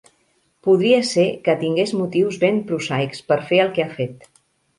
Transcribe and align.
Podria 0.67 1.01
ser 1.09 1.25
que 1.47 1.55
tingués 1.63 1.93
motius 1.99 2.41
ben 2.45 2.59
prosaics 2.73 3.23
per 3.29 3.39
fer 3.53 3.61
el 3.67 3.71
que 3.79 3.87
ha 3.87 3.89
fet. 4.01 4.29